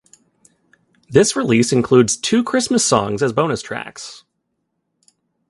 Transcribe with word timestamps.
This 1.11 1.35
release 1.35 1.71
includes 1.71 2.17
two 2.17 2.43
Christmas 2.43 2.83
songs 2.83 3.21
as 3.21 3.33
bonus 3.33 3.61
tracks. 3.61 4.23